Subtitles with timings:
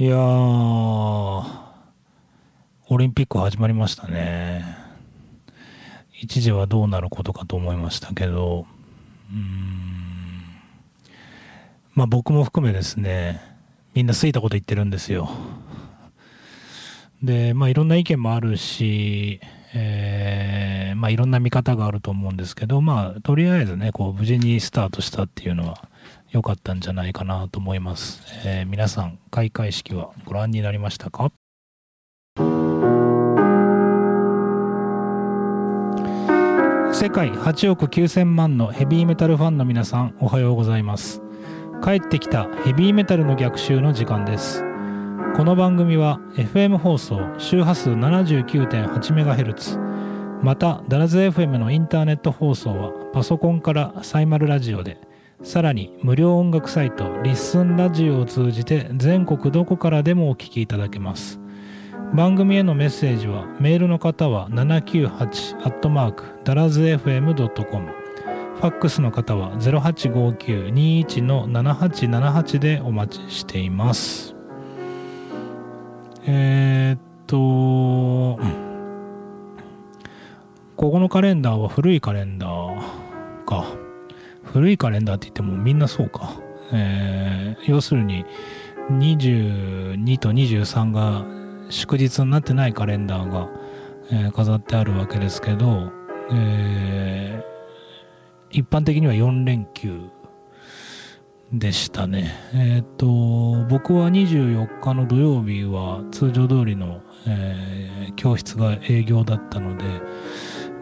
[0.00, 1.44] いやー、オ
[2.98, 4.64] リンピック始まりましたね。
[6.20, 8.64] 一時はどうなることかと思いましたけど、
[9.32, 10.44] うん、
[11.96, 13.40] まあ僕も含めですね、
[13.92, 15.30] みんな好いたこと言ってるんですよ。
[17.20, 19.40] で、まあいろんな意見もあるし、
[19.74, 25.88] えー、まあいろんな見方があると思うんですけど、まあとりあえずね、こう無事にスタートしたっていうのは、
[26.30, 31.32] 良かったんじゃないかなと思います、えー、皆さん開会式はご覧になりましたか？
[36.92, 41.22] 世界8億9000万のヘビーメタルファンの皆さんおはようございます。
[41.84, 44.64] 帰ってきたヘビーメタルの逆襲の時間です。
[45.36, 49.78] この番組は FM 放送周波数 79.8MHz
[50.42, 55.00] またダラズ FM のインターネット放送はパソコンからサイマルラジオで
[55.42, 61.38] さらに無料音楽サイトリッスンラジオを通じて全国どこからでもお聴きいただけます。
[62.14, 67.86] 番組へのメッセージはメールの方は798ダラズ FM.com
[68.56, 74.34] ファックスの方は0859-21の7878でお待ちしています。
[76.26, 78.42] えー、っと
[80.76, 83.77] ここのカレンダーは古いカレンダーか。
[84.52, 86.40] 古いカレンダーって言ってもみんなそうか。
[86.72, 88.24] えー、要するに
[88.90, 91.24] 22と23が
[91.70, 93.48] 祝日になってないカレンダーが、
[94.10, 95.92] えー、飾ってあるわけですけど、
[96.32, 100.10] えー、一般的には4連休
[101.52, 102.34] でしたね。
[102.54, 103.06] えっ、と、
[103.68, 109.84] 僕は24日の土曜日は通常通りの、えー、教室が営業だったので、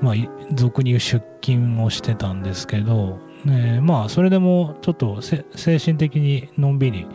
[0.01, 0.15] まあ、
[0.53, 5.45] 俗に言う出勤をしてたんですけど、えー、まあそれでもちょっと精
[5.79, 7.07] 神的にのんびり、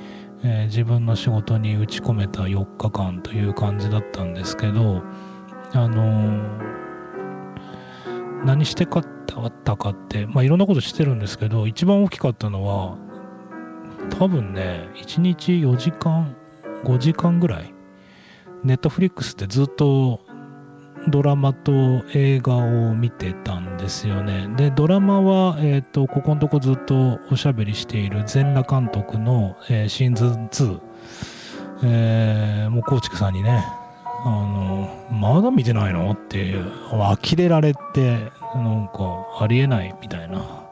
[0.43, 5.03] えー、自分の仕事に打ち込めた4日間という感じだったんですけど
[5.73, 9.05] あのー、何してかっ
[9.63, 12.97] たかってまあいろんなことしてるんですけど一番大きかったのは
[14.17, 16.35] 多分ね1日4時間
[16.83, 17.73] 5時間ぐらい
[18.63, 20.21] ネットフリックスってずっと
[21.07, 24.47] ドラマと映画を見てたんですよね。
[24.55, 30.79] で、ドラマは、えっ、ー、と、ここのとこずっとおしゃべりしている全裸監督の、えー、シーズン2。
[31.83, 33.65] えー、もう、コーチクさんにね、
[34.23, 36.11] あの、まだ見てないの？
[36.11, 40.69] っていう、呆れられて、なんか、ありえないみたいな、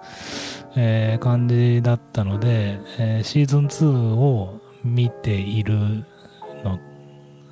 [0.76, 6.06] えー、感じだったので、えー、シーズン2を見ている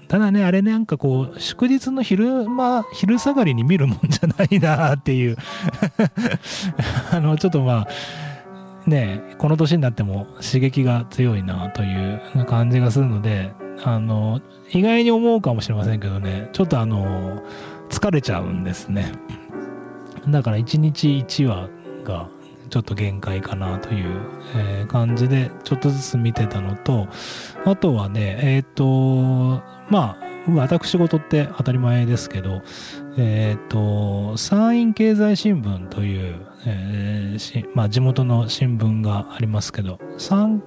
[0.08, 5.38] ただね、あれ、なんかこう、祝日の昼間、昼下がりに見るもんじゃないなっていう
[7.12, 7.88] あの、ちょっとま
[8.86, 13.52] あ、ね、この年になっても刺激が強いなという感じがするので、
[13.84, 14.40] あの、
[14.72, 17.44] 意外に思うかもしれませんけどね、ちょっとあの、
[17.90, 19.12] 疲れちゃうんですね。
[20.30, 21.70] だから1日1話
[22.06, 22.30] が
[22.70, 24.20] ちょっと限界かなという、
[24.56, 27.08] え、感じでちょっとずつ見てたのと、
[27.66, 32.62] あとはね、えっ、ー、と、まあ、私事って当たり前ですけど、
[33.18, 40.62] えっ、ー、と、山陰経済新聞という、えー、まあ、地元の新聞がありますけど、山、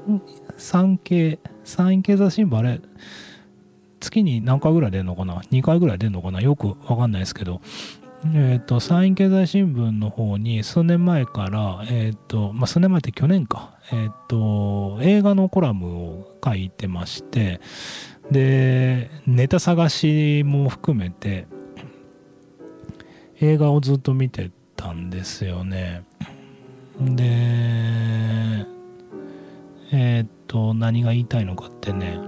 [0.56, 2.80] 山経、山陰経済新聞あれ、
[4.00, 6.40] 月に何回ぐらい出るのかな ?2 回ぐらい出るのかな？
[6.40, 7.60] よくわかんないですけど、
[8.26, 17.60] えっ、ー、と、山陰経済新聞の方に数年前から、えっ、ー、と、まあ、数年前って去年か、えっ、ー、と、映画のコラムを書いてまして、
[18.30, 21.46] で、ネタ探しも含めて、
[23.40, 26.04] 映画をずっと見てたんですよね。
[27.00, 27.24] で、
[29.92, 32.20] えっ、と、何が言いたいのかってね、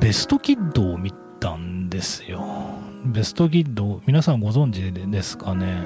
[0.00, 2.87] ベストキッドを見たんですよ。
[3.08, 5.82] ベストギッド、皆さんご存知ですかね？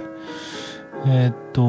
[1.07, 1.63] えー、っと、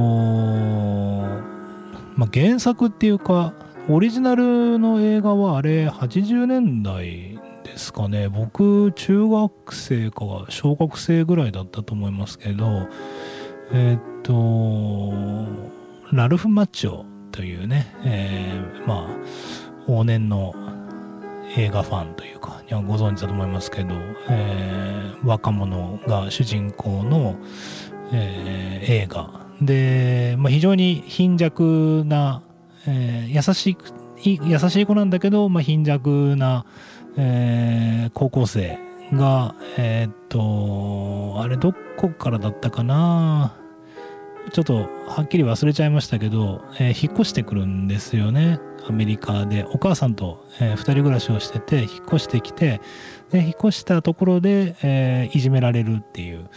[2.15, 3.53] まあ、原作っていうか、
[3.87, 8.29] オリジナルの映画はあれ80年代ですかね？
[8.29, 12.87] 僕、中学生か小学生ぐらいだったと思いますけど、
[13.71, 15.13] えー、っと、
[16.11, 19.07] ラルフ・マッチョというね、えー、まあ、
[19.87, 20.55] 往年の
[21.55, 23.93] 映画ファンというか、ご存知だと思いますけど、
[24.29, 27.35] えー、若者が主人公の、
[28.11, 29.29] えー、映画。
[29.61, 32.41] で、まあ、非常に貧弱な、
[32.87, 33.77] えー、優し
[34.25, 36.65] い優しい子なんだけど、まあ、貧弱な、
[37.17, 38.79] えー、高校生
[39.11, 43.55] が、えー、っと、あれどこからだったかな？
[44.51, 48.59] ちょっとはっきり忘れちゃいましたけど、えー引っ越してくるんですよね。
[48.87, 49.65] アメリカで。
[49.71, 52.81] お母さんと、え2人暮らしをしてて引っ越してきて
[53.31, 56.49] で引っ越したところで、えーいじめられるっていう。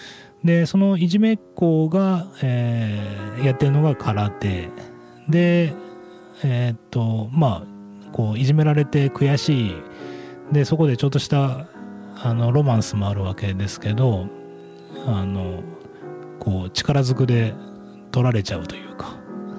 [0.45, 4.69] でそのいじめっ子が、えーやってるのが空手。
[5.29, 5.73] で
[6.43, 9.75] えーっとまあこういじめられて悔しい。
[10.53, 11.67] でそこでちょっとした
[12.23, 14.27] あのロマンスもあるわけですけど
[15.07, 15.63] あの
[16.39, 17.55] こう力ずくで
[18.17, 19.15] 取られちゃうというか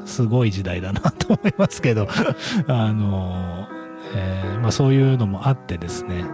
[0.07, 2.07] すごい時代だなと思いますけど
[2.68, 3.68] あの、
[4.15, 6.25] えーまあ、そういうのもあってですね。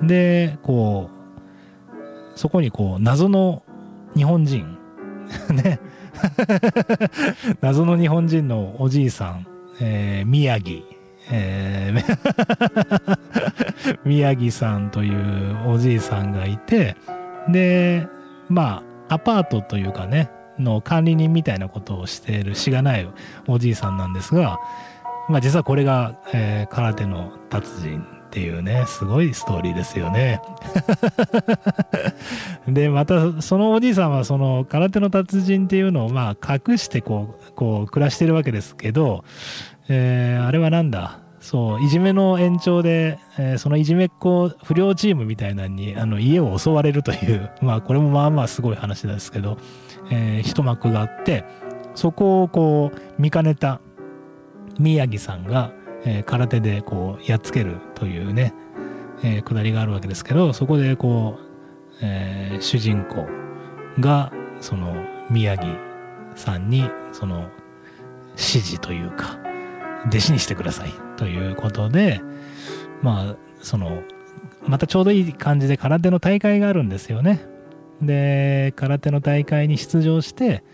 [0.00, 3.64] でこうそこにこう謎の
[4.14, 4.78] 日本人
[5.50, 5.80] ね。
[7.60, 9.46] 謎の日本人のおじいさん、
[9.80, 10.80] えー宮城
[11.28, 13.18] えー
[14.04, 16.94] 宮城さんというおじいさんがいて
[17.48, 18.06] で
[18.48, 23.08] まあアパートというかねの管理人みたいなことをしているしがない
[23.46, 24.58] おじいさんなんですが、
[25.28, 30.40] まあ、実はこれが、えー空手の達人っていうねすごいストーリーですよね。
[32.66, 39.24] でまたそのおじいさんはその空手の達人っていうのをまあ隠してこうこう暮らしてるわけですけど、
[39.88, 41.20] えーあれはなんだ？
[41.40, 49.58] そういじめの延長で、えーそのいじめっ子不良チームみたいなのにあの家を襲われるというまあこれもまあまあすごい話ですけど、
[50.10, 51.44] えー一幕があって
[51.94, 53.80] そこをこう見かねた
[54.78, 55.72] 宮城さんが、
[56.04, 58.52] えー空手でこうやっつけるというね、
[59.22, 61.44] えーくだりがあるわけですけどそこでこう、
[62.02, 63.26] えー主人公
[64.00, 64.94] がその
[65.30, 65.66] 宮城
[66.34, 67.48] さんにその
[68.32, 69.38] 指示というか
[70.08, 72.20] 弟子にしてくださいということで
[73.02, 74.02] まあその
[74.66, 77.46] またちょうどいい感じで空手の大会があるんですよね。
[78.06, 80.64] で空手の大会に出場して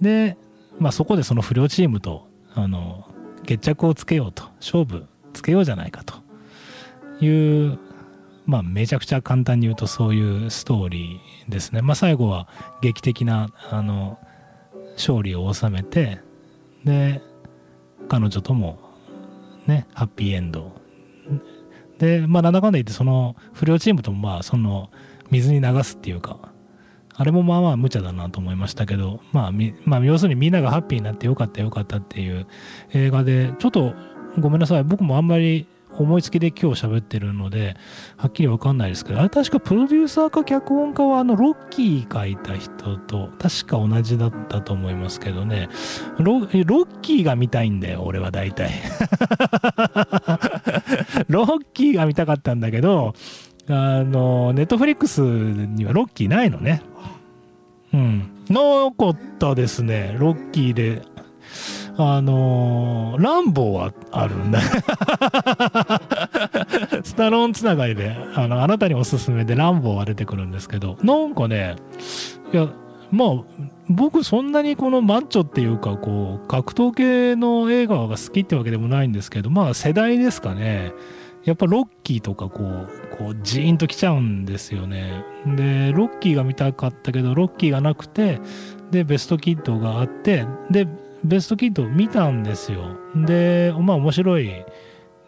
[0.00, 0.36] で、
[0.78, 3.06] まあ、そこでその不良チームとあの
[3.44, 6.14] 決着をつけようと勝負つけようじゃないかと
[7.24, 7.78] いう
[8.46, 11.82] まあめちゃくちゃ簡単に言うとそういうストーリーですね。
[11.82, 12.48] まあ、最後は
[12.80, 14.18] 劇的なあの
[14.94, 16.20] 勝利を収めて
[16.84, 17.20] で
[18.08, 18.78] 彼女とも
[19.66, 20.72] ねハッピーエンド
[21.98, 24.90] でまあなんだかんだ言ってその不良チームともまあその
[25.30, 26.49] 水に流すっていうか
[27.20, 32.46] あれもまあまあ無茶だなと思いましたけど、まあ、みまあ要するにみんながハッピーになってよかったよかったっていう
[32.94, 33.92] 映画でちょっと
[34.38, 34.84] ごめんなさい。
[34.84, 35.66] 僕もあんまり
[35.98, 37.76] 思いつきで今日喋ってるので
[38.16, 45.68] はっきりわかんないですけどあれ確かプロデューサーか脚本家はあのロッキー書いた人と確か同じだったと思いますけどね。
[46.18, 48.70] ロロッキーが見たいんだよ俺は大体。
[51.28, 53.14] ロッキーが見たかったんだけど
[53.70, 56.82] あのネットフリックスにはロッキーないのね。
[57.94, 58.44] うん。
[58.48, 58.60] な
[58.96, 60.16] かったですね。
[60.18, 61.02] ロッキーで。
[61.96, 64.60] あのーランボーはあるんだ。
[67.02, 70.96] スタローンつながりであのあなたにおすすめでランボーは出てくるんですけど。
[71.02, 71.76] なんかね
[72.52, 72.68] いや
[73.10, 73.30] まあ
[73.88, 80.92] 僕そんなにこのマッチョっていうかこう格闘系の映画が好きってわけでもないんですけどまあ世代ですかね。
[81.44, 85.24] やっぱロッキーとかこうこうジーンときちゃうんですよね。
[85.46, 88.40] でロッキーが見たかったけどロッキーがなくて
[88.90, 90.86] でベストキッドがあってで
[91.24, 92.98] ベストキッド見たんですよ。
[93.14, 94.50] でまあ面白い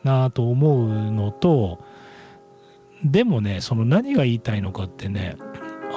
[0.05, 1.81] なと思うのと
[3.05, 5.37] でもねその何が言いたいのかってね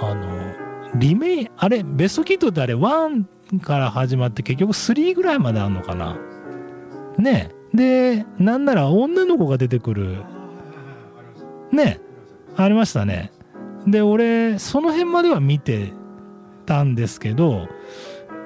[0.02, 3.26] あのリメイあれベストキッドってあれ1
[3.62, 6.18] から始まって結局3ぐらいまであんのかな。
[7.18, 10.24] ねでなんなら女の子が出てくる。
[11.72, 12.00] ね
[12.56, 13.32] ありましたね。
[13.86, 15.92] で俺その辺までは見て
[16.66, 17.68] たんですけど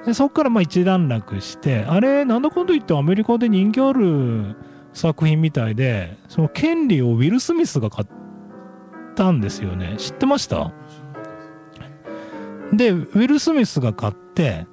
[0.04, 4.56] でそっからまあ一段落してあれなんだかんだ言ってアメリカで人気ある
[4.92, 8.08] 作品みたいでその権利をウィル・スミスが買っ
[9.14, 9.94] たんですよね。
[9.96, 10.72] 知ってました？
[12.72, 14.66] でウィル・スミスが買って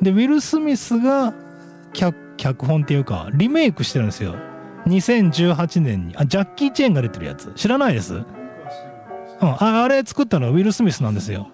[0.00, 1.32] でウィル・スミスが
[1.92, 4.34] 脚脚本っていうかリメイクしてるんですよ。
[4.86, 6.16] 2018年に。
[6.16, 7.52] あジャッキー・チェーンが出てるやつ。
[7.54, 8.14] 知らないです？
[8.14, 8.24] うん、
[9.40, 11.50] ああれ作ったのはウィル・スミスなんですよ。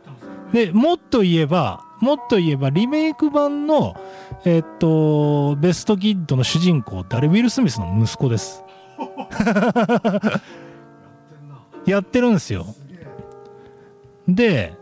[0.54, 4.00] でもっと言えばもっと言えばリメイク版の
[4.46, 8.64] えっとベストキッドの主人公ってあれウィル・スミスの息子です。
[11.84, 12.64] やって るんですよ。
[14.26, 14.77] で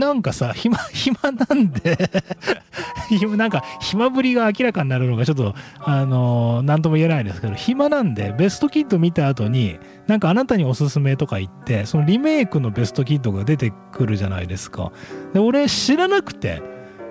[0.00, 2.10] なんかさ暇 暇なんで
[3.10, 14.90] 暇なんか暇ぶりが明らかになるのがちょっとあの何とも言えないですけど暇なんでベストキッド見た後になんかあなたにおすすめとか言ってそのリメイクのベストキッドが出てくるじゃないですか。
[15.34, 16.62] で俺知らなくて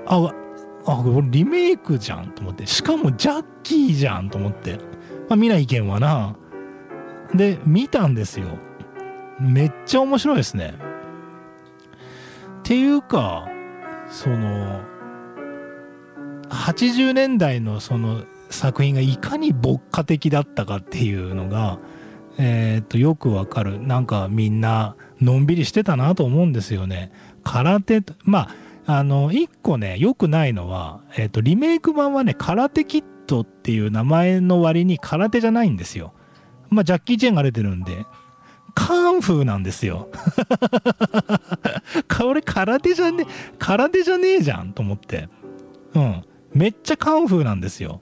[0.07, 0.33] あ
[0.85, 4.79] あこれリメイクじゃんと思ってしかもジャッキーじゃんと思って
[5.29, 6.35] まあ見ない意見はな。
[7.33, 8.47] で見たんですよ。
[9.39, 10.88] めっちゃ面白いですね。
[12.69, 13.49] ていうか
[14.11, 14.83] その
[16.49, 21.79] 80年代のその作品がいかに牧歌的だったかっていうのが、
[22.37, 23.81] えー、とよくわかる。
[23.81, 27.11] なんかみんなのんびりしてたなと思うんですよね。
[27.43, 28.51] 空手ま
[28.85, 36.13] ああの一個ねよくないのは、えー、とリメイク版はね空手キットっていう名前の割に空手じゃないんですよ。
[36.69, 38.05] まあジャッキー・チェンが出てるんで。
[38.73, 40.09] カンフーなんですよ。
[42.17, 43.25] これ空手じゃね
[43.57, 45.29] 空手じゃねえじゃんと思って。
[45.93, 46.23] うん。
[46.53, 48.01] めっちゃカンフーなんですよ。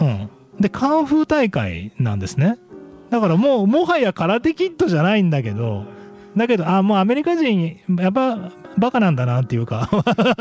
[0.00, 0.30] うん。
[0.60, 2.58] でカンフー大会なんですね。
[3.10, 5.84] だからもうもはや空手キットじゃないんだけど
[6.36, 9.88] だけどあもうアメリカ人やっぱバカなんだなっていうか。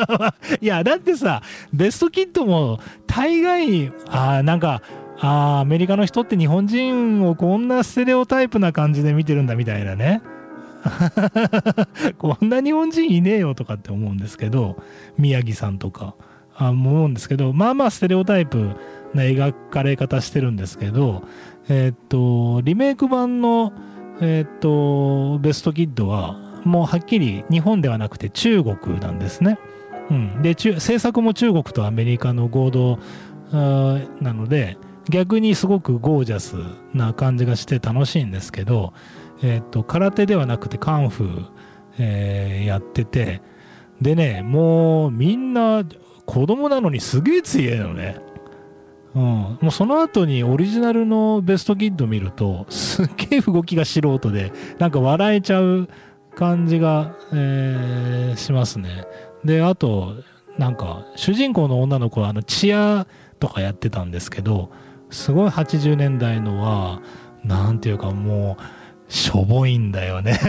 [0.60, 1.42] いやだってさ
[1.74, 4.82] ベストキットも大概あなんか
[5.20, 10.22] あアメリカの人って日本人をこんなステレオタイプな感じで見てるんだみたいなね。
[12.20, 14.78] こんな日本人いねえよとかって思うんですけど
[15.18, 16.16] 宮城さんとか。
[16.58, 18.72] あ思うんですけどまあまあステレオタイプ
[19.14, 21.24] な描かれ方してるんですけど
[21.68, 23.74] えー、っとリメイク版の
[24.22, 29.60] えー、っとベストキッドはもうはっきり日本ではなくて中国なんですね。
[30.10, 33.00] うん、で制作も中国とアメリカの合同
[33.52, 34.78] なので
[35.10, 36.56] 逆にすごくゴージャス
[36.94, 38.94] な感じがして楽しいんですけど、
[39.44, 41.50] えっ、と、空手ではなくてカンフー、
[42.00, 43.42] えー、やってて、
[44.02, 45.84] でね、もうみんな
[46.26, 48.18] 子供なのにすげえ強えのね。
[49.14, 55.88] うん、もうその後にオリジナルのベストキッド見るとすっげえ動きが素人でなんか笑えちゃう
[56.36, 59.06] 感じが、えー、しますね。
[59.46, 60.16] であと
[60.58, 63.08] なんか主人公の女の子はあのチア
[63.40, 64.70] とかやってたんですけど
[65.10, 67.02] すごい80年代のは
[67.44, 68.64] 何ていうかもう
[69.08, 70.40] しょぼいんだよね。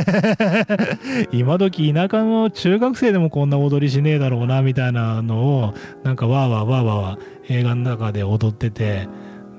[1.30, 9.08] 今時田舎の中学生でもこんな踊りしねえだろうなみたいなのをなんかわーわーわーわー映画の中で踊ってて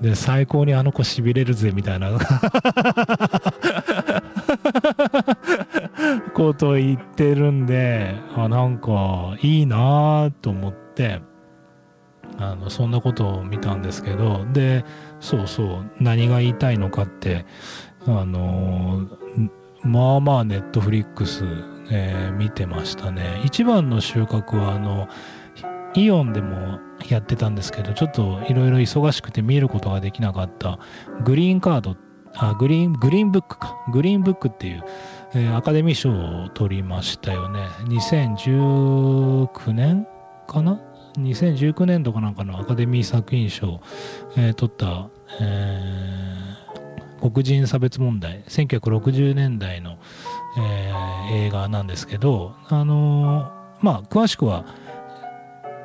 [0.02, 2.12] で最高にあの子しびれるぜみたいな。
[6.34, 11.22] ことを言ってるんであなんかいいなと思って。
[12.40, 14.86] あのそんなことを見たんですけどで
[15.20, 17.46] そうそう何が言いたいのかって
[18.06, 19.08] あの
[19.84, 21.44] まあまあネットフリックス、
[21.92, 23.42] えー、見てましたね。
[23.46, 25.08] 一番の収穫はあの
[25.94, 26.80] イオンでも
[27.10, 30.80] やってたんですけどちょっといろいろ忙しくて見ることができなかった
[31.24, 31.96] グリーンカード
[32.40, 33.76] あグリーングリーンブックか。
[33.92, 34.84] グリーンブックっていう、
[35.34, 37.68] え、アカデミー賞を取りましたよね。
[37.86, 40.08] 2019年
[40.48, 40.80] かな？
[41.18, 43.82] 2019年度かなんかのアカデミー作品賞を、
[44.36, 45.10] えー、取った、
[45.42, 49.98] えー、黒人差別問題1960年代の、
[50.58, 54.66] えー、映画なんですけどあのまあ詳しくは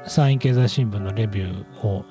[0.06, 2.04] 山陰経済新聞のレビューを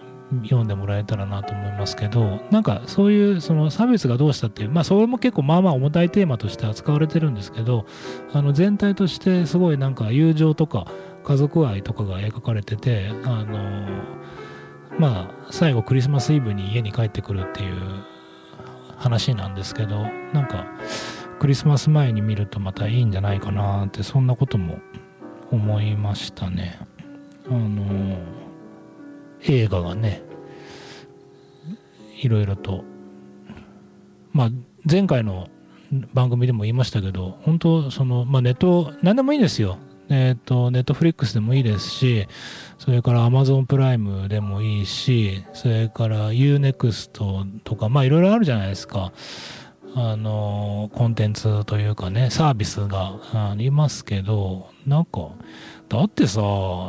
[0.44, 7.86] 読んでもらえたらなと思いますけどなんかそういうその差別がどうしたっていうまあそれも結構まあまあ重たいテーマとして扱われてるんですけど
[8.32, 10.88] あの全体としてすごいなんか友情とか
[11.24, 13.88] 家族愛とかが描かれててあの
[14.98, 17.76] まあ最後クリスマスイブに家に帰ってくるっていう
[18.98, 20.66] 話なんですけどなんか
[21.40, 24.80] クリスマス前に見るとまたいいんじゃないかなってそんなことも
[25.50, 26.80] 思いましたね。
[27.48, 28.20] あの
[29.44, 30.22] 映画がね
[32.22, 32.84] いろいろと
[34.32, 34.50] まあ
[34.90, 35.48] 前回の
[36.14, 39.78] 番組でも言いましたけど本当そのまあネット何でもいいんですよ。
[40.12, 42.28] えっ、ー、と、ネットフリックスでもいいですし、
[42.78, 49.14] それからアマゾンプライムでもいいし、それから UNEXT とか、まあいろいろあるじゃないですか。
[49.96, 55.30] あの、コンテンツというかね、サービスがありますけど、なんか、
[55.88, 56.42] だってさ、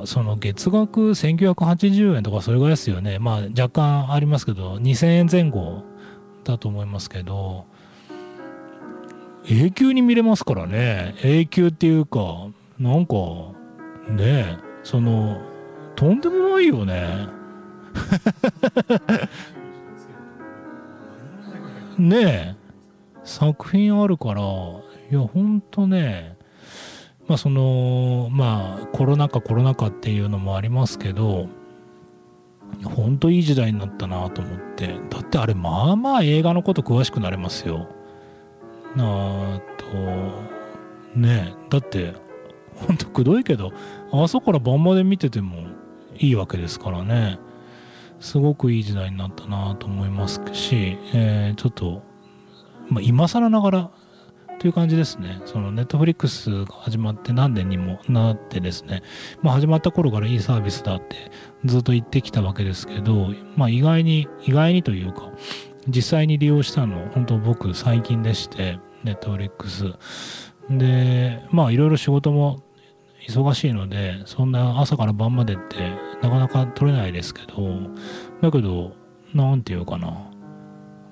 [0.05, 3.19] その月額1980円とかそれぐらいですよね。
[3.21, 5.85] まあ若干ありますけど、2000円前後
[6.43, 7.67] だと思いますけど、
[9.49, 11.15] 永久に見れますからね。
[11.23, 12.47] 永久っていうか、
[12.83, 13.15] なんか
[14.09, 15.41] ねえその
[15.95, 17.29] とんでもないよね。
[21.97, 22.57] ねえ
[23.23, 24.45] 作品あるからい
[25.13, 26.37] やほんとね
[27.29, 31.47] まあそのまあコロナ禍コロナ禍っていうのもありますけど
[32.83, 34.99] ほんといい時代になったなと思って。
[35.09, 37.87] だってあれまあまあ映画のこと詳しくなれますよ。
[38.97, 39.87] なあと
[41.15, 42.32] ねえだって
[42.87, 43.73] ほんとくどいけど
[44.13, 45.67] 朝から晩まで見てても
[46.19, 47.39] いいわけですからね
[48.21, 52.03] すごくいい時代になったなと思いますし、えー、ちょっと、
[52.89, 53.91] まあ、今更ながら
[54.63, 55.43] という感じですね。
[55.45, 59.03] そのネットフリックスが始まって何年にもなってですね、
[59.43, 61.33] まあ始まった頃からいいサービスだって
[61.65, 65.33] ずっと言ってきたわけですけど、まあ意外に、意外にというか、
[65.89, 69.95] 実際に利用したの、本当僕最近でして、ネットフリックス。
[70.71, 72.63] で、まあいろいろ仕事も
[73.29, 75.77] 忙しいので、そんな朝から晩までって
[76.23, 77.57] なかなか取れないですけど、
[78.41, 78.93] だけど、
[79.35, 80.31] なんていうかな。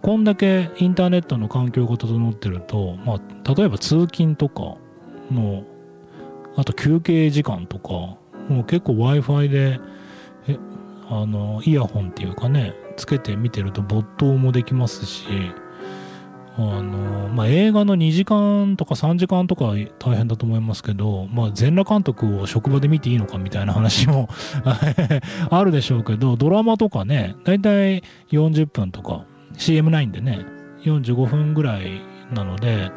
[0.03, 4.77] こんだけインターネットの環境が整ってると、まあ、例えば通勤とか
[5.31, 5.65] の、
[6.57, 7.91] あと休憩時間とか、
[8.49, 9.81] もう結構 Wi-Fi で、
[10.49, 10.59] え、
[11.09, 15.27] あの、イヤホンっていうかね、つけて見てると没頭もできますし、
[16.61, 24.29] あの、まあ、映画の2時間とか3時間とか大変だと思いますけど、まあ、全裸監督を職場で見ていいのかみたいな話も
[25.51, 29.25] あるでしょうけど、ドラマとかね、だいたい40分とか
[29.55, 30.45] CM9 でね、
[30.83, 32.01] 45分ぐらい
[32.33, 32.91] なので、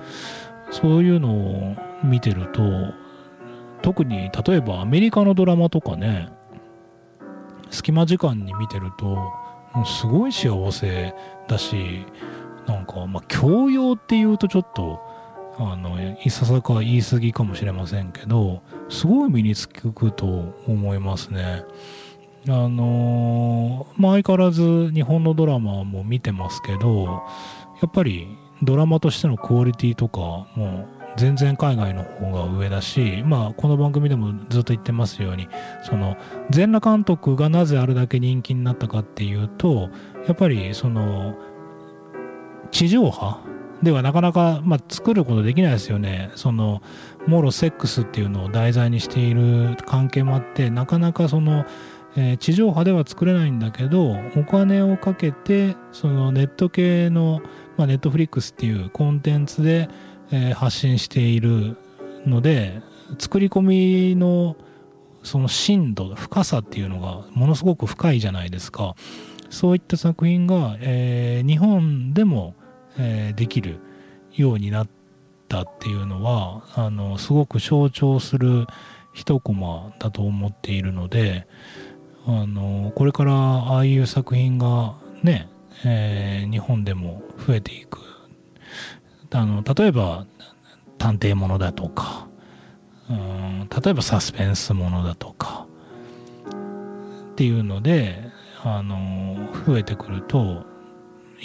[0.71, 2.61] そういうのを見てると、
[3.81, 6.29] 特に例えばアメリカのドラマとかね、
[7.69, 11.13] 隙間時間に見てると、もうすごい幸せ
[11.47, 12.05] だし、
[12.67, 14.99] なんか、まあ、教養っていうとちょっと、
[15.57, 20.25] あの、いささか言い過ぎかもしれませんけど、すごい身につくと
[20.67, 21.63] 思いますね。
[22.47, 27.23] あのー、まあ、相変わらず日本のドラマも見てますけど、
[27.81, 28.27] やっぱり
[28.61, 30.19] ドラマとしてのクオリティとか
[30.55, 35.47] もう全然海外の方が上だし、まあ、この番組でもずっと言ってますように、
[35.83, 36.17] その、
[36.49, 39.89] 全裸監督がなぜあれだけ人気になったかっていうと、
[40.27, 41.35] やっぱりその、
[42.73, 43.39] 地上波
[43.83, 46.31] ではなかなか、まあ、作ることできないですよね。
[46.35, 46.81] その、
[47.27, 51.65] もろセックスっていうのを題材にしている関係もあって、なかなかその、
[52.15, 57.41] えー、地上波では作れないんだけどお金をかけてそのネット系の、
[57.75, 59.89] まあ、ネットフリックスっていうコンテンツで、
[60.31, 61.75] えー、発信している
[62.27, 62.83] ので
[63.17, 64.55] 作り込みの
[65.23, 68.95] その深度深さっていうのがものすごく深いじゃないですか
[69.53, 72.55] そういった作品が、えー、日本でも、
[72.97, 73.79] えー、できる
[74.35, 74.87] ようになっ
[75.47, 78.65] たっていうのはあのすごく象徴する
[79.13, 81.47] 一コマだと思っているので、
[82.25, 85.49] あのこれからああいう作品がね、
[85.85, 87.99] えー、日本でも増えていく。
[89.35, 90.27] あの例えば
[90.99, 92.27] 探偵ものだとか
[93.09, 95.67] うん例えばサスペンスものだとか
[97.31, 98.29] っていうので
[98.63, 100.65] あの増えてくると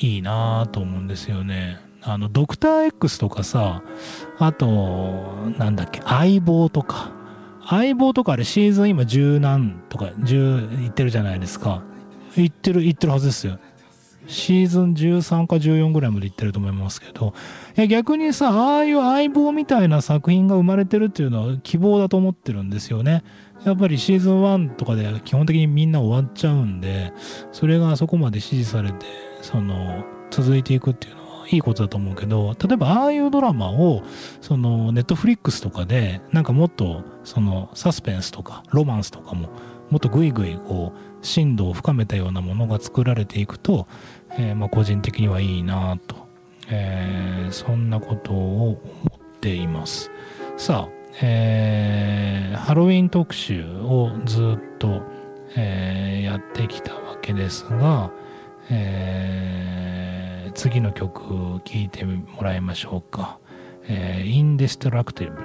[0.00, 1.78] いいなと思うんですよね。
[2.02, 3.82] あのドクター X とかさ
[4.38, 7.10] あとなんだっけ相棒とか
[7.68, 11.82] 相棒とかあれシーズン今10何とか10いってるじゃないですか。
[12.36, 13.58] いってる、いってるはずですよ。
[14.26, 17.34] シーズン13か14ぐらいまでいってると思いますけど、
[17.76, 23.24] いや逆にさ、ああいう相棒みたいな作品が生まれてるっていうのは希望だと思ってるんですよね。
[23.64, 27.12] やっぱりシーズン1とかで基本的にみんな終わっちゃうんで、
[27.52, 29.06] それがあそこまで支持されて、
[29.50, 34.02] その、続いていくっていうのはいいことだと思うけど、例えばああいうドラマを、
[34.42, 39.48] その、ネットフリックスとかで、なんかもっと、その、サスペンスとか、ロマンスとかも、
[39.88, 43.86] もっとグイグイ、こう、深度を深めたようなものが作られていくと、
[44.32, 46.16] えー、まあ、個人的にはいいなと、
[46.68, 48.78] えー、そんなことを思
[49.16, 50.10] っています。
[50.58, 55.00] さあ、えー、ハロウィン特集をずっと、
[55.56, 58.10] えー、やってきたわけですが、
[58.70, 59.28] えー
[60.58, 63.38] 次の曲聴いてもらいましょうか。
[63.84, 65.40] えー、インデストラクティブ。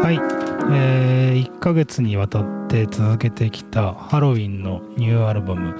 [0.00, 0.14] はい、
[0.72, 5.78] えー、1ヶ月にわたって続けてきたハロウィンのニューアルバム、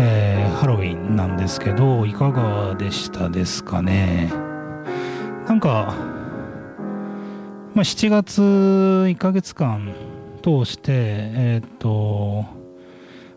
[0.00, 4.32] えー、ハロウィンなんですけど、いかがでしたですかね？
[5.46, 5.94] なんか、
[7.72, 10.09] まあ、7月1ヶ月間
[10.40, 12.44] 通して、えっ、と、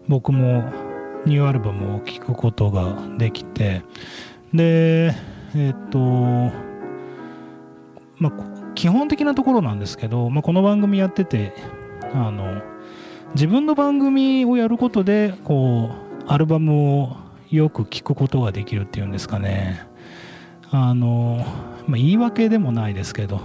[0.07, 0.63] 僕も
[1.25, 3.83] ニューアルバムを聴くことができて
[4.53, 5.13] で
[5.55, 5.99] えっ、と
[8.17, 8.31] まあ
[8.75, 11.53] 基本的なところなんですけど、まあ、この番組やってて
[12.13, 12.61] あの
[13.35, 17.17] 自分の番組をやることでこうアルバムを
[17.49, 19.87] よく聴くことができるっていうんですかね。
[20.71, 21.45] あの、
[21.87, 23.41] まあ、言い訳でもないですけど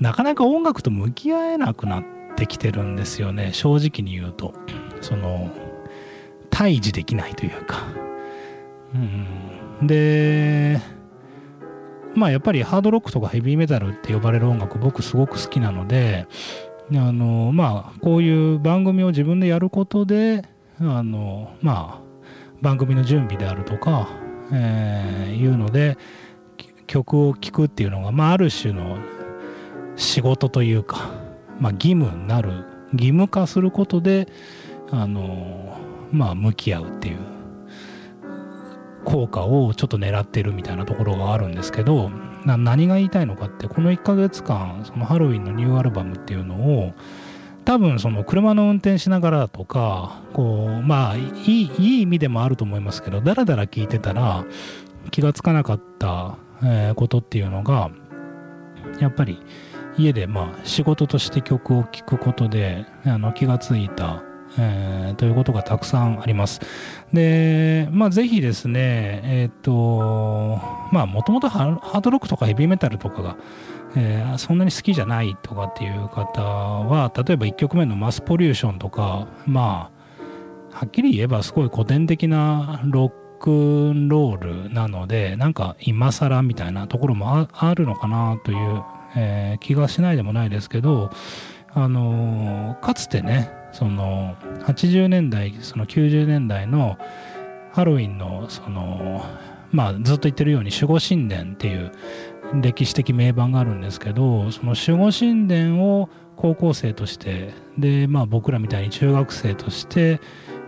[0.00, 3.52] なかなか音楽と向き合えなくなってってきてるんですよね。
[3.54, 4.52] 正直に言うと。
[5.00, 5.50] その
[6.50, 7.86] 対峙できないというか、
[8.94, 10.80] うん、で
[12.14, 16.26] まあやっぱりハードロックとかヘビーメタルって呼ばれる音楽僕すごく好きなので
[16.92, 20.44] あのまあこういう番組を自分でやることで
[20.80, 22.06] あのまあ
[22.62, 24.08] 番組の準備であるとか、
[24.50, 25.98] えー、いうので
[26.86, 28.96] 曲を聴くっていうのが、まあ、ある種の
[29.96, 31.10] 仕事というか、
[31.60, 34.28] まあ、義務になる義務化することで
[34.90, 35.78] あの
[36.12, 37.18] まあ向き合うっていう
[39.04, 42.10] 効果をちょっと狙ってるみたいなところがあるんですけど
[42.44, 46.92] 何が言いたいのかってこの1ヶ月間そのハロウィンのニューアルバムっていうのを
[47.64, 54.44] 多分その車の運転しながらとかこうまあいいいい意味でもあると思いますけどだらだら聞いてたら
[55.10, 56.36] 気がつかなかった、
[56.96, 57.90] ことっていうのが
[58.98, 59.38] やっぱり
[59.98, 64.22] 家でまあ仕事として曲を聴くことであの気がついた、
[64.58, 66.60] えー、ということがたくさんあります。
[67.12, 70.60] で、まあぜひですね、えっ、と、
[70.92, 73.36] まあもともとハードロックとかヘビーメタルとかが、
[73.96, 79.90] えー、そんなに好きじゃないとかっていう方は、例えば1曲目のマスポリューションとか、ま
[80.70, 88.82] あ、はっきり言えばすごい古典的なロックンロールなので、なんか今更みたいなところもあるのかなという
[89.16, 91.10] えー、気がしないでもないですけど、
[91.72, 96.96] あのー、かつてねその80年代その90年代の
[97.72, 99.24] ハロウィンのその
[99.72, 101.92] まあずっと言ってるように守護神殿っていう
[102.62, 110.20] 歴史的名盤があるんですけどその守護神殿を高校生としてでまあ僕らみたいに中学生として、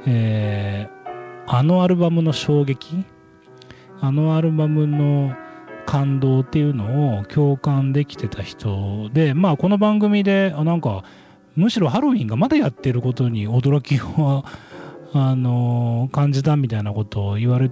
[0.06, 3.04] えー、あのアルバムの衝撃
[4.00, 5.34] あのアルバムの
[5.88, 11.02] 感動っていうのを共感できてた人でまあこの番組であなんか
[11.56, 14.44] むしろハロウィンがまだやってることに驚きを
[15.14, 17.70] あの感じたみたいなことを言われ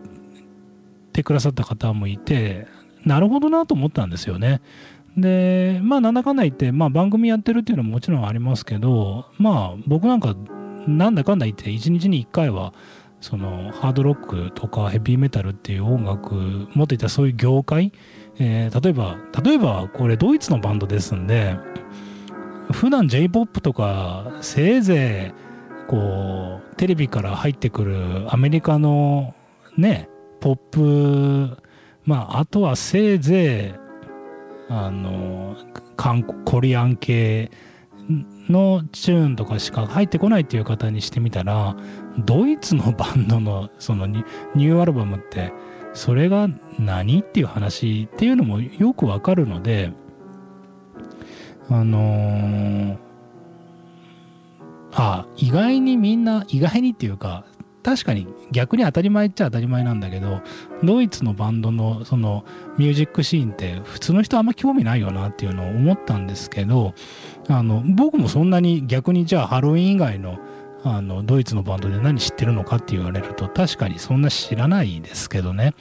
[1.12, 2.66] てくださった方もいて
[3.04, 4.62] なるほどなと思ったんですよね。
[5.18, 10.34] でまあなんだかんだ言って、まあ、番組やってるっていうのももちろんありますけどまあ僕なんか
[10.86, 12.72] なんだかんだ言って1日に1回は
[13.20, 17.92] そのハードロックとかヘビーメタルっていう音楽もっと言ったそういう業界、
[18.38, 21.56] えー、例えば例えばこれドイツのバンドですんで
[22.72, 29.34] 普段 J−POP とかせいぜいこうテレビから入ってくるアメリカの
[29.76, 30.08] ね
[30.40, 31.62] ポップ
[32.04, 33.86] まああとはせいぜい
[34.68, 35.56] あの
[35.96, 37.50] 韓国コリアン系
[38.48, 41.76] のチューンとかしか入ってこないっていう方にしてみたら
[42.18, 45.52] ドイツのバンドのそのニューアルバムって
[45.94, 49.92] それが何っていう話っていうのもよくわかるので
[51.68, 52.98] あのー、
[54.92, 57.44] あ意外にみんな意外にっていうか
[57.86, 60.42] 確かに逆に当たり前っちゃ当たり前なんだけど
[60.82, 62.44] ドイツのバンドのその
[62.78, 66.94] ミュージックシーンって普通の人あんま興味ないよなっていうのを思ったんですけど
[67.48, 70.38] あの僕もそんなに逆にじゃあハロウィン以外の
[70.84, 75.74] あのドイツのバンドで何知ってるのかって言われると確かにそんな知らないですけどね。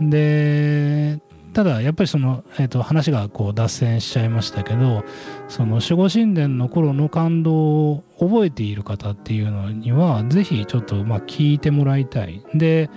[0.00, 1.20] で
[1.52, 5.04] ただやっぱりその、えー、と話がこう脱線しちゃいましたけど
[5.48, 12.42] その守護神殿の頃の感動を覚えている方っていうのにはぜひちょっとまあ聞いてもらいたい。
[12.54, 12.88] で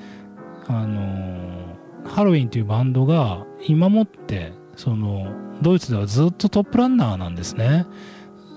[0.68, 5.28] あのハロウィンというバンドが今もってその
[5.62, 7.86] ドイツではずっとトップランナーなんですね。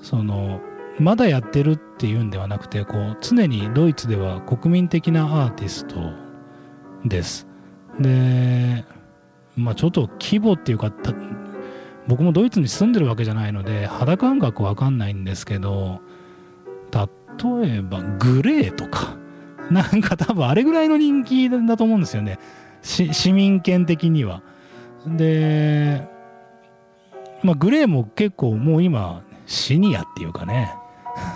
[0.03, 0.61] その
[0.99, 5.97] まだやってるっていうんではなくてこう常にドイツでは国民的なアーティスト
[7.05, 7.47] です。
[8.01, 8.85] で
[9.57, 10.93] まあちょっと規模っていうか
[12.07, 16.01] 僕もドイツに住んでるわけじゃないので肌感覚わかんないんですけど
[16.93, 19.17] 例えばグレーとか
[19.71, 22.39] なんか多分あれぐらいの人気だと思うんですよね。
[22.83, 24.43] 市民権的には。
[25.17, 26.07] で
[27.43, 30.75] まあグレーも結構もう今シニアっていうかね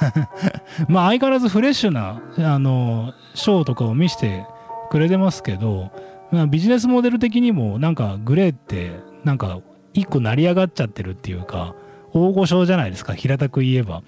[0.89, 4.47] まあ相変わらずフレッシュなあのショーとかを見せて
[4.91, 5.91] くれてますけど、
[6.31, 8.93] まあ、ビジネスモデル的にもなんかグレーって
[9.25, 9.61] なんか
[9.95, 11.75] 一個成り上がっちゃってるっていうか
[12.13, 14.03] 大御所じゃないですか平たく言えば。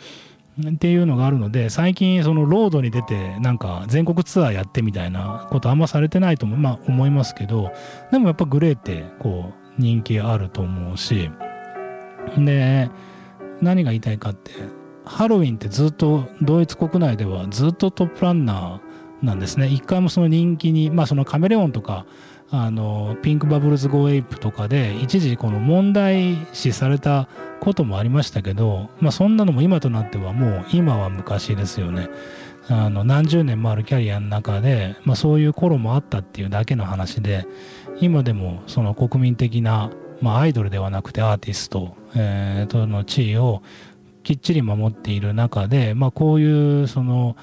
[0.61, 7.73] っていうのがあるので最近そのロードに出てなんか全国ツアーやってみたいなことあんまされてないとも、まあ、思いますけど
[8.13, 11.31] でもやっぱグレーってこう人気あると思うし
[12.39, 12.91] で
[13.61, 14.53] 何が言いたいかって
[15.05, 19.69] ハロウィンってずっとドイツ国内ではずっとトップランナーなんですね。
[19.69, 22.07] 一回もその人気にまあそのカメレオンとか
[22.63, 27.29] あの Pink Bubbles Go Ape とかで一時この問題視された
[27.61, 32.09] こともありましたけど、まあ、そんなのも今となってはもう今は昔ですよね。
[32.69, 37.47] あの何十年もあるキャリアの中で、まあ、そういう頃もあったっていうだけの話で
[38.01, 39.91] 今でもその国民的な
[40.21, 43.63] まあ、アイドルではなくてアーティスト、えー、との地位を
[44.23, 47.37] きっちり守っている中で、まあ、こういうその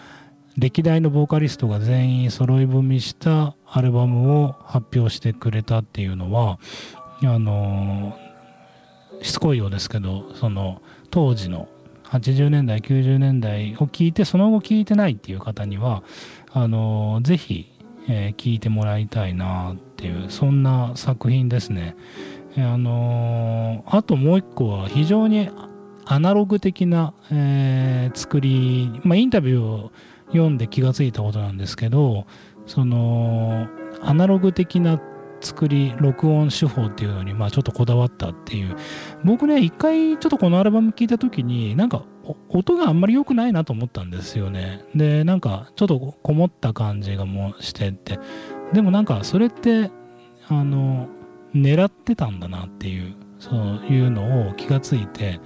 [0.57, 6.59] 歴代のボーカリストが全員揃い踏みしたアルバムを発表してくれたっていうのは
[7.23, 8.17] あの
[9.21, 11.67] しつこいようですけどその当時の
[12.03, 16.03] 80年代90年代を聞いてその後聞いてないっていう方には
[16.51, 17.71] あのぜひ、
[18.09, 21.95] えー、聞いてもらいたいなっていうそんな作品ですね。
[22.57, 25.49] あのあともう一個は非常に
[26.05, 29.91] アナログ的な、えー、作り、まあ、インタビューを
[30.31, 32.25] 読んで気がついたことなんですけど
[32.65, 33.67] その
[34.01, 34.99] アナログ的な
[35.41, 38.75] 作り録音手法っていうのにまあちょっとこだわったっていう。
[39.23, 42.05] 僕ね一回ちょっとこのアルバム聴いた時になんか
[42.49, 44.85] 音があんまり良くないなと思ったんですよね。
[44.95, 48.19] でなんかちょっとこもった感じがもうしてって。
[48.71, 49.89] でもなんかそれって
[50.47, 51.07] あの
[51.53, 53.55] 狙ってたんだなっていうそう
[53.89, 55.41] いうのを気がついて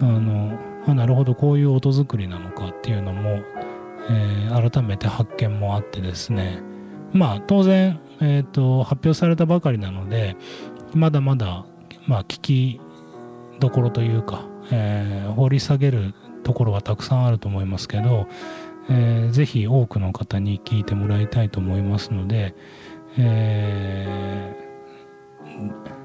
[0.00, 3.40] あのあなるほどこういう音作りなのかっていうのも、
[4.10, 6.60] えー、改めて発見もあってですね。
[7.12, 10.36] まあ当然えーと、発表されたばかりなので
[10.94, 11.64] まだまだ、
[12.06, 12.80] まあ、聞き
[13.60, 18.26] どころというか、えー、掘り下げるところはたくさんあると思いますけど、
[18.88, 22.54] えー、ぜひ多くの方に聞いてもらいたいと思いますので、
[23.18, 24.56] え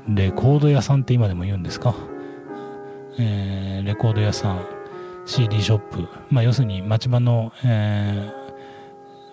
[0.08, 1.96] ー、レコード屋さんって今でも言うんですか、
[3.18, 4.66] えー、レコード屋さん
[5.26, 8.32] CD ショップ、まあ、要するに町場の、え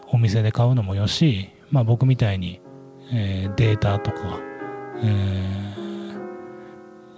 [0.06, 2.60] ー、お店で買うのもよし、まあ、僕みたいに
[3.12, 4.38] えー、データとか、
[5.02, 6.20] えー、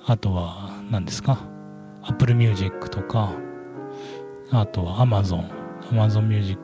[0.07, 1.47] あとは何ですか
[2.03, 3.35] Apple Music とか
[4.51, 5.51] あとは Amazon
[5.91, 6.59] Amazon Music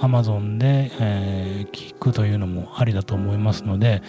[0.00, 4.02] Amazon で、えー、聞くというのもありだと思いますので、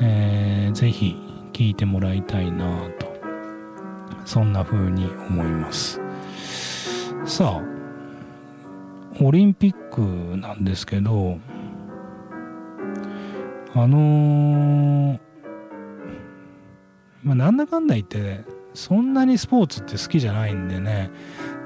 [0.00, 1.16] えー、ぜひ
[1.52, 3.06] 聞いてもらいたいなと
[4.24, 6.01] そんな風に思います。
[7.24, 7.62] さあ
[9.20, 10.00] オリンピック
[10.36, 11.38] なんですけど
[13.74, 15.18] あのー、
[17.22, 21.10] まあ、なんだかんだ言って、そんなにスポーツって好きじゃないんでね、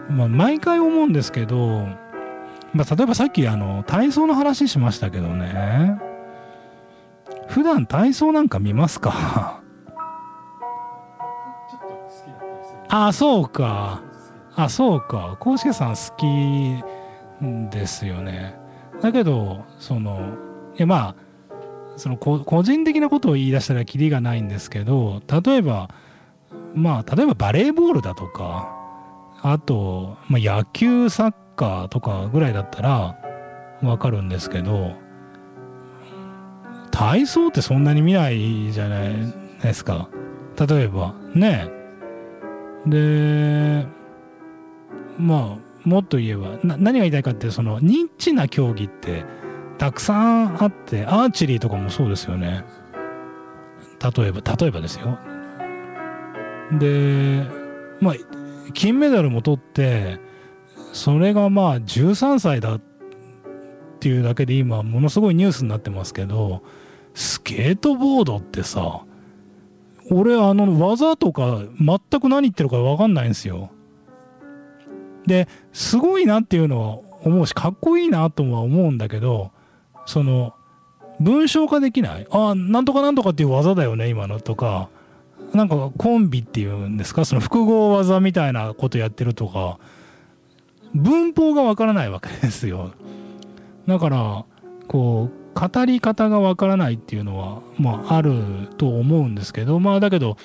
[0.08, 1.88] まあ、毎回思うんですけど、
[2.72, 5.98] まあ、例えばさっきあの体操の話しましたけどね
[7.48, 9.62] 普段体操なんか見ますか？
[12.88, 14.02] あそうか
[14.56, 15.36] あそうか。
[15.38, 18.56] 浩介さん好きですよね。
[19.02, 20.34] だけどその
[20.76, 21.16] いやまあ
[21.96, 25.88] その個人的なことを言い出したらキリがないんですけど例えば
[26.74, 28.74] まあ例えばバレーボールだとか
[29.42, 33.16] あと、まあ、野球サッカーとかぐらいだったら
[33.82, 34.94] わかるんですけど
[36.90, 39.12] 体操ってそんなに見ないじゃない
[39.62, 40.08] ですか。
[40.58, 41.68] 例えばね。
[42.86, 43.86] で
[45.18, 49.24] まあもっと言えば何が言いたいかってそのニッチな競技って
[49.78, 52.64] たくさんあってアーチェリーとかもそうですよね。
[54.16, 55.18] 例えば例えばですよ。
[56.78, 57.44] で
[58.00, 58.14] まあ
[58.72, 60.18] 金メダルも取って
[60.92, 62.80] それがまあ13歳だっ
[64.00, 66.62] ていうだけで今ものすごいニュースになってますけど
[67.14, 69.04] スケートボードってさ
[70.10, 73.70] 俺あの技とか全く何言ってるか分かんないんですよ。
[75.26, 79.50] ですごいなっていうのは思うしかっこいいなとは思うんだけど
[80.06, 80.54] その
[81.20, 84.88] 文章化できないあなんとかなんとかっていう技だよね今のとか
[85.52, 89.78] なんかコンビっていうんですかその複合技みたいなことやってるとか
[90.94, 92.92] 文法がわからないわけですよ。
[93.86, 94.44] だから
[94.88, 100.36] こう語り方がわからないっていうのはまああると思うんですけどまあだけど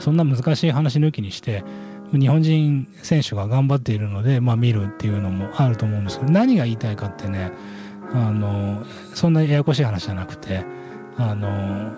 [0.00, 1.64] そんな難しい話抜きにして
[2.16, 7.52] 日本人選手が頑張っているので、まあ、見るっていうのもあると思うんですけど何が言いたいかってね
[8.12, 10.64] あのそんなややこしい話じゃなくて
[11.16, 11.92] あの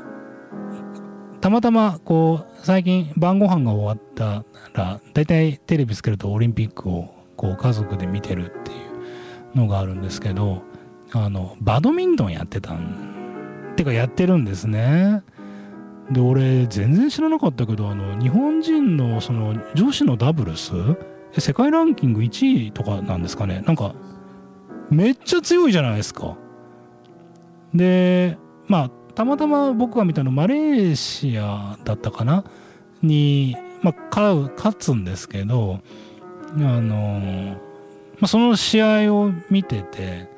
[1.41, 8.75] たまたまこう最近晩ご飯が終わったら大体テレビつけるとオリンピックをこう家族で見てるってい
[9.55, 10.63] うのがあるんですけど
[11.13, 15.23] あのバドミントンやってたんてかやってるんですね。
[16.11, 20.73] で俺全然知らなかったけどあの日本人のその女子のダブルス
[21.37, 23.63] 世界ランキング1位とかなんですかね？
[23.67, 23.95] なんか
[24.91, 26.37] めっちゃ強いじゃないですか。
[27.75, 32.45] で、まあ、たまたま僕が見たのマレーシアだったかな？
[33.03, 35.81] に、まあ、勝つんですけど、
[36.55, 37.57] あの、
[38.15, 40.31] まあ、その試合を見てて、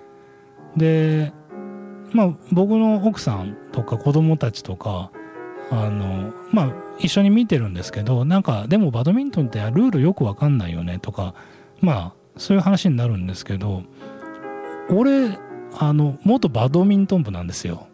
[0.76, 1.32] で、
[2.12, 5.12] まあ、僕の奥さんとか子供たちとか、
[5.70, 11.34] あのまあ一緒に見てるんですけどなんかでもバドミントンってルールよくわかんないよねとか
[11.80, 13.82] まあそういう話になるんですけど
[14.90, 15.38] 俺
[15.78, 17.86] あの元バドミントン部なんですよ。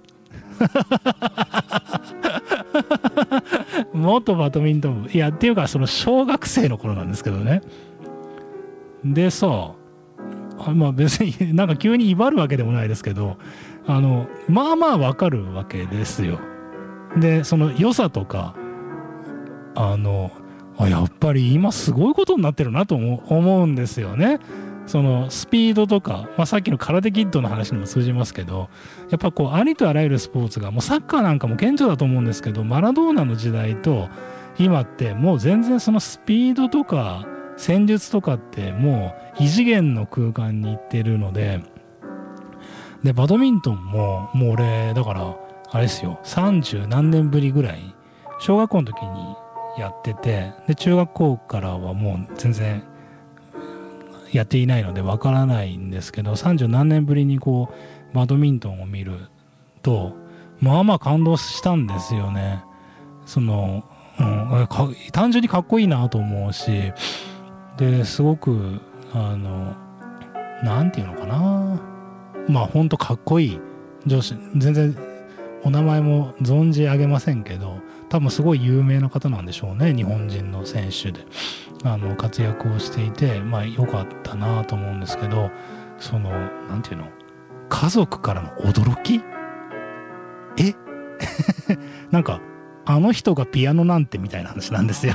[3.92, 5.10] 元バドミントン部。
[5.10, 7.60] いやっていうかその小学生の頃なんですけどね。
[9.04, 9.72] でさ
[10.58, 13.36] あまあ別になんか急に威張るわけでもないですけど
[13.86, 16.38] あのまあまあわかるわけですよ。
[17.16, 18.54] でその良さとか
[19.74, 20.30] あの
[20.78, 24.40] あやっぱり今すごいことになってるなと思うんですよね。
[24.86, 28.70] そのスピードとか、まあ、さっきの空手キッドの話にも通じますけど
[29.10, 34.08] やっぱこうありとあらゆるスポーツがもうサッカーなんかも顕著だと思うんですけどマラドーナの時代と
[34.58, 37.26] 今ってもう全然そのスピードとか
[37.56, 41.60] 戦術とかってもう異次元の空間に行ってるので
[43.02, 45.36] でバドミントンももう俺だから
[45.70, 47.94] あれですよ30何年ぶりぐらい
[48.38, 49.36] 小学校の時に
[49.78, 52.82] やっててで中学校からはもう全然
[54.32, 57.70] やっていないのでわからないんですけど30何年ぶりにこ
[58.12, 59.18] うバドミントンを見る
[59.82, 60.14] と
[60.60, 62.64] まあまあ感動したんですよね。
[63.26, 63.84] その、
[64.18, 64.68] うん、
[65.12, 66.92] 単純にかっこいいなと思うし
[67.76, 68.80] ですごく
[69.12, 69.74] あの
[70.62, 71.82] 何て言うのかな
[72.48, 73.60] まあほんとかっこいい
[74.06, 74.96] 女子全然
[75.66, 81.26] お名前も存じ上げませんけど多分すごい有名な方なんでしょうね日本人の選手で。
[81.84, 85.50] あの活躍をしていてまあ良かったなと思うんですけど
[85.98, 86.30] その
[86.68, 87.08] 何て言うの
[87.68, 89.20] 家族からの驚き？
[90.58, 90.74] え？
[92.10, 92.40] なんか
[92.84, 95.14] あの人がピアノなんてみたいな話なんですよ。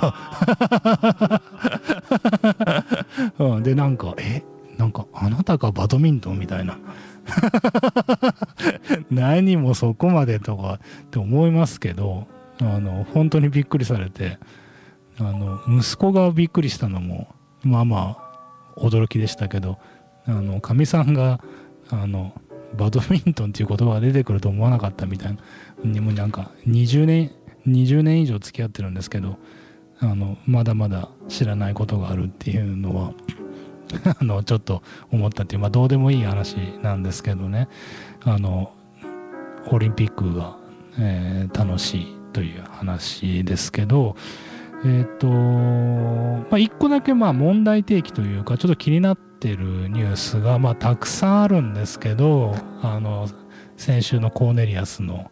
[3.40, 4.44] うん、でなんかえ？
[4.78, 6.78] なんかあなたがバドミントンみたいな。
[9.12, 12.28] 何もそこまでとかって思いますけど
[12.60, 14.38] あの本当にびっくりされて
[15.18, 19.78] あの息子がびっくりしたのもまあまあ驚きでしたけど
[20.62, 21.42] かみさんが
[21.90, 22.34] あの
[22.76, 25.40] バドミントンっていう言葉が出てくると思わなかったみたいな
[25.84, 27.32] にもなんか20年
[27.68, 29.38] 20年以上付き合ってるんですけど
[30.00, 33.14] あのまだまだ知らないことがあるっていうのは
[34.19, 37.67] あのちょっと思ったっていうまあどうでもいい話なんですけどね。
[38.23, 38.73] あの
[39.69, 40.58] オリンピックが、
[40.97, 44.15] えー、楽しいという話ですけど
[44.84, 45.27] えっ、ー、と
[46.49, 53.27] まあ一個だけまあ問題提起というかちょっと気になってるニュースがまあたくさんあるんですけどあの
[53.77, 55.32] 先週のコーネリアスの。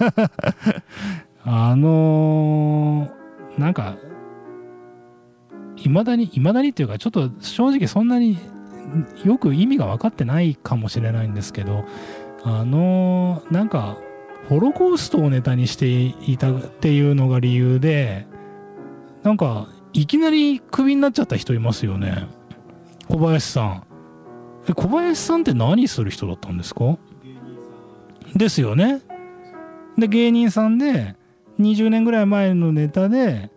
[1.44, 3.10] あの、
[3.56, 3.96] なんか
[5.84, 8.38] いまだにいまだにっていうかちょっと正直そんなに
[9.24, 11.84] よく意味が分かってないかもしれないんですけど
[12.44, 13.98] あの、なんか
[14.48, 18.26] ホロコーストをネタにしていたっていうのが理由で
[19.22, 22.26] なんかいきなりクビになっちゃった人いますよね。
[23.08, 23.82] 小林さん。
[24.68, 26.96] え小林さんって何する人だったんですか？
[28.36, 29.00] ですよね。
[29.98, 31.16] で芸人さんで
[31.58, 33.50] 20年ぐらい前のネタで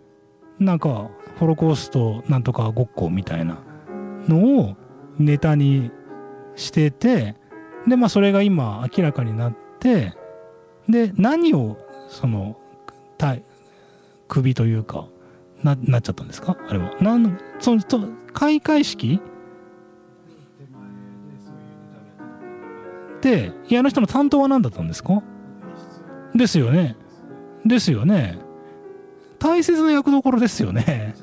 [0.60, 1.10] なんか
[1.42, 3.58] ホロコーストなんとかごっこみたいな
[4.28, 4.76] のを
[5.18, 5.90] ネタに
[6.56, 7.36] してて
[7.88, 10.14] でまあそれが今明らかになって
[10.88, 12.58] で何をその
[14.28, 15.08] 首というか
[15.64, 16.58] ななっちゃったんですか？
[16.70, 16.96] あれは。
[17.02, 18.00] なんそのと
[18.34, 19.20] 開会式？
[23.22, 25.24] でいやあの人の担当は何だったんですか？
[26.36, 26.96] ですよね。
[27.66, 28.38] ですよね。
[29.40, 31.16] 大切な役どころですよね。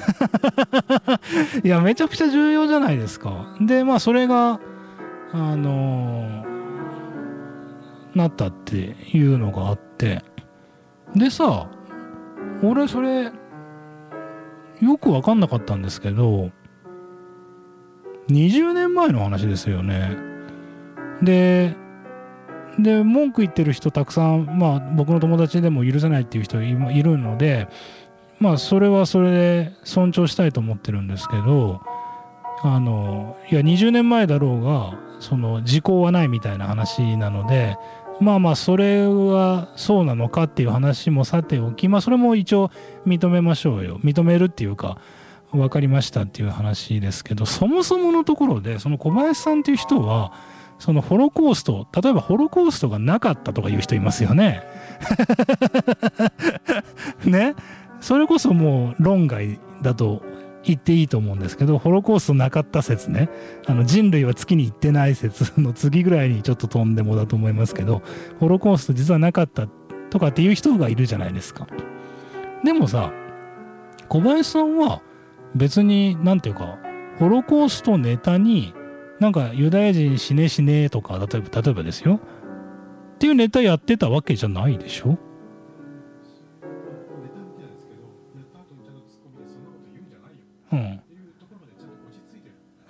[1.64, 3.56] いやめちゃくちゃ重要じゃないですか。
[3.60, 4.60] でまあそれが
[5.32, 6.44] あの
[8.14, 10.22] なったっていうのがあって。
[11.14, 11.68] でさ
[12.62, 13.32] 俺それ
[14.80, 16.50] よく分かんなかったんですけど
[18.28, 20.16] 20年前の話ですよね。
[21.22, 21.74] で
[22.78, 27.68] で文句言ってる人たくさんまあ僕の友達でも許せないっていう人いるので
[28.40, 31.80] まあそれはそれで尊重したいと思ってるんですけど
[32.62, 37.76] あのいや20年前だろうがその時効はないみたいな話なので
[38.20, 42.70] まあまあそれはそうなのかっていう話もさておきまあそれも一応
[43.06, 44.98] 認めましょうよ認めるっていうか
[45.52, 50.32] 分かりましたっていう話ですけどそもそものところでその小林さんっていう人は
[50.78, 54.62] そのホロコースト例えばホロコーストがなかったとかいう人いますよね。
[57.24, 57.54] ね
[58.00, 60.22] それこそもう論外だと
[60.64, 63.30] 言っていいと思うんですけどホロコーストなかった説ね
[63.66, 68.02] あの人類は月に行ってない説の次ぐらいにちょっととんでもだと思いますけど
[68.40, 69.68] ホロコースト実はなかった
[70.10, 71.66] とかっていう人がいるじゃないですか。
[72.64, 73.12] でもさ、
[74.08, 75.02] 小林さんは
[75.54, 76.78] 別に、なんていうか、
[77.18, 78.74] ホロコーストネタに、
[79.20, 82.20] なんかユダヤ人死ね死ねとか、例えば、例えばですよ。
[83.14, 85.18] っていうネタやってたわけじゃないでしょ
[90.72, 91.00] うん。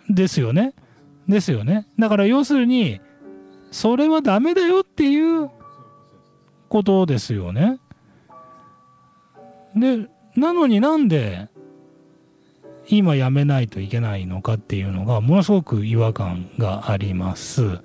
[0.08, 0.74] ですよね。
[1.28, 1.86] ですよね。
[1.98, 3.00] だから要するに、
[3.70, 5.50] それはダメだよっていう
[6.68, 7.78] ことですよね。
[9.76, 11.48] で、なのになんで
[12.88, 17.80] 今やめないといけないのかっていうのがものすごく違和感があります。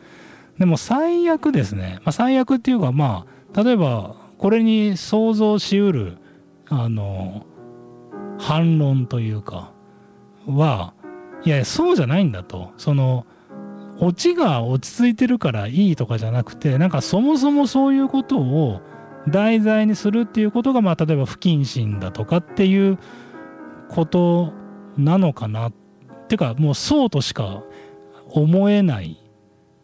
[0.58, 2.00] でも最悪ですね。
[2.06, 6.18] まあ、最悪っていうかまあ例えばこれに想像しうる
[6.70, 7.46] あの
[8.40, 9.73] 反論というか
[10.48, 10.94] は
[11.46, 12.72] いやそうじゃないんだと。
[12.78, 13.26] その
[14.00, 18.82] オチが落ち着いてるからいいとかじゃなくてなんかそもそもそういうことを
[19.28, 22.98] 題材にするっていうことがまあ例えば不謹慎だとかっていう
[23.90, 24.54] こと
[24.98, 25.74] なのかなっ
[26.28, 27.64] ていうかもうそうとしか
[28.30, 29.22] 思えない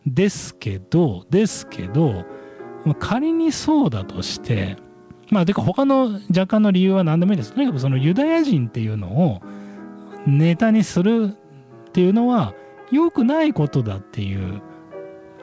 [0.05, 2.25] ですけどですけど
[2.99, 4.77] 仮にそうだとして
[5.29, 7.53] まあてか他の若干の理由は何でもいいです。
[7.53, 9.41] とにかくそのユダヤ人っていうのを
[10.25, 11.35] ネタにする
[11.89, 12.53] っていうのは
[12.91, 14.61] 良くないことだっていう。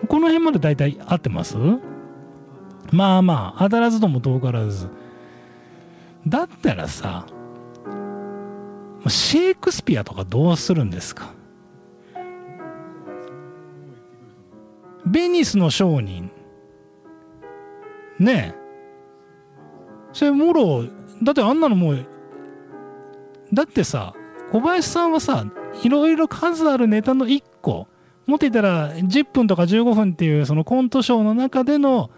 [0.08, 1.56] この辺まで大体合ってます？
[2.92, 4.88] まあまあ当たらずとも遠からず。
[6.26, 7.26] だったらさ
[9.08, 11.32] シェイクスピアとかどうするんですか？
[15.06, 16.30] ベニスの商人。
[18.18, 18.66] ねえ。
[20.12, 20.84] それもろ
[21.22, 22.06] だってあんなのもう
[23.52, 24.14] だってさ
[24.52, 25.44] 小林さんはさ
[25.82, 27.88] いろいろ数あるネタの1個
[28.26, 32.10] もっと言ったら10分とか15分っていうそのコントショーの中での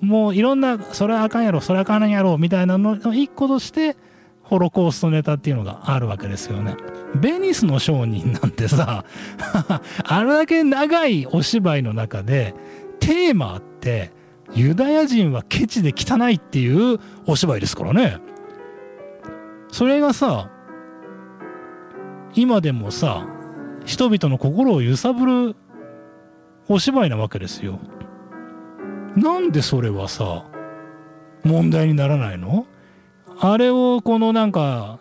[0.00, 3.96] もういろんなそれはあかんやろそれはあかんやろみたいなのの1個として
[4.42, 6.76] ホロコーストネタっていうのがあるわけですよね。
[7.14, 9.04] ベニスの商人なんてさ
[10.04, 12.54] あれだけ長いお芝居の中で
[12.98, 14.10] テーマあって
[14.54, 18.18] ユダヤ人はケチで汚いっていうお芝居ですからね。
[19.70, 20.50] それがさ
[22.34, 23.26] 今でもさ
[23.84, 25.56] 人々の心を揺さぶる
[26.68, 27.78] お芝居なわけですよ。
[29.16, 30.44] なんでそれはさ
[31.44, 32.66] 問題にならないの？
[33.40, 35.00] あれをこのなんか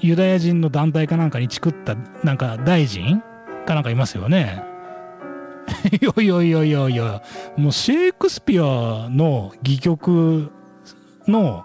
[0.00, 3.22] ユダヤ人の団体かなんかにチクったなんか大臣
[3.66, 4.62] かなんかいますよね。
[6.00, 7.22] いやいやいやいやいや
[7.56, 10.50] もうシェイクスピアの戯曲
[11.26, 11.64] の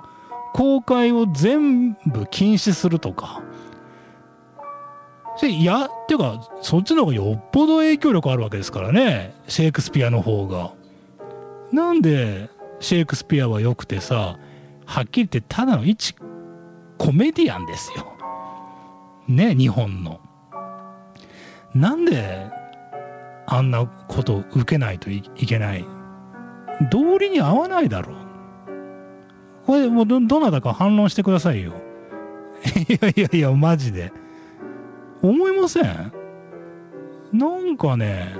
[0.53, 3.41] 公開を全部禁止するとか
[5.43, 10.73] いやっていうかそっちの方がよっぽど影響力あるわけですからねシェイクスピアの方が。
[11.71, 14.37] なんでシェイクスピアは良くてさ
[14.85, 16.15] はっきり言ってただの一
[16.97, 18.13] コメディアンですよ。
[19.27, 20.21] ね日本の。
[21.73, 22.47] なんで
[23.47, 25.85] あんなことを受けないといけない
[26.91, 28.17] 道理に合わないだろう。
[29.65, 31.73] これもうどなたか反論してくださいよ。
[32.87, 34.13] いやいやいやマジで。
[35.29, 36.11] 思いません？
[37.33, 38.35] なんかね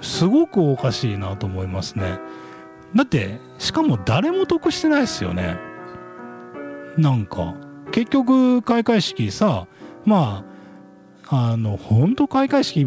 [0.00, 2.18] すごくおかしいなと思いますね。
[2.94, 5.56] だってしかも誰も得してないですよね。
[6.96, 7.54] なんか
[7.92, 9.66] 結局開会式さ
[10.04, 10.44] ま
[11.28, 12.86] ああの本当開会式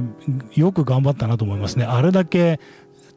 [0.55, 1.85] よく頑張ったなと思いますね。
[1.85, 2.59] あれだけ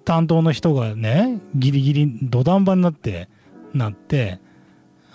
[0.05, 3.29] 担当の人がねギリギリ土壇場になって
[3.75, 4.41] なって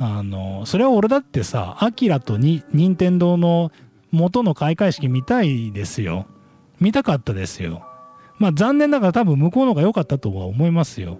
[0.04, 3.72] あのそれは俺だってさアキラとに任天堂の
[4.10, 6.26] 元の開会式見たいですよ。
[6.80, 7.86] 見たかったですよ。
[8.39, 11.20] まあ残念ながら多分向こうの方が良かったとは思いますよ。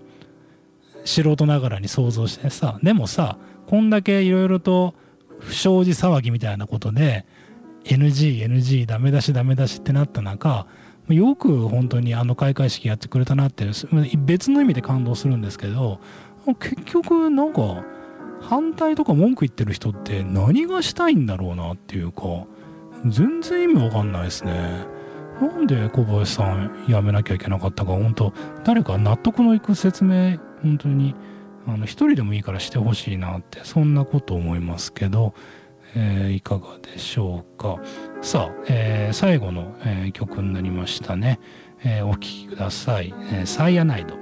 [1.06, 2.80] 素人ながらに想像してさ。
[2.82, 4.96] でもさこんだけいろいろと
[5.38, 7.28] 不祥事騒ぎみたいなことで
[7.84, 10.66] NGNG NG ダメ出しダメ出しってなった中
[11.08, 13.68] よく本当にあの開会式やってくれたなって
[14.18, 16.00] 別の意味で感動するんですけど
[16.60, 17.84] 結局なんか
[18.42, 22.22] 反対とか文句言ってる人って何がしたいんだろうなっていうか
[23.06, 24.86] 全然意味わかんないですね。
[25.42, 27.94] なんで小林さん辞めなきゃいけなかったか。
[27.94, 28.34] 本当
[28.64, 31.16] 誰か納得のいく説明本当に
[31.68, 35.34] あの一人でもいいからしてほしいなってそんなこと思いますけど、
[35.96, 37.78] えー、いかがでしょうか。
[38.22, 41.40] さあ、えー、最後の、えー、曲になりましたね、
[41.84, 44.21] えお聴きください、えサイアナイド。